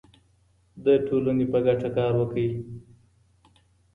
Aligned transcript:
د 0.85 0.87
ټولنې 1.07 1.45
په 1.51 1.59
ګټه 1.65 1.89
کار 1.97 2.13
وکړئ. 2.17 2.47